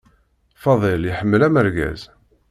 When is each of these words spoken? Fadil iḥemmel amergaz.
Fadil 0.61 1.03
iḥemmel 1.11 1.41
amergaz. 1.47 2.01